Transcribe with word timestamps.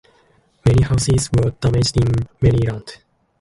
Many 0.65 0.81
houses 0.81 1.29
were 1.31 1.51
damaged 1.51 1.95
in 1.97 2.27
Maryland. 2.41 3.03